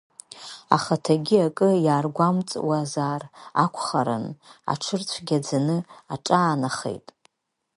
Ахаҭагьы 0.75 1.37
акы 1.47 1.69
иаргәамҵуазар 1.85 3.21
акәхарын, 3.63 4.25
аҽырцәгьаӡаны 4.71 5.77
аҿаанахеит. 6.13 7.07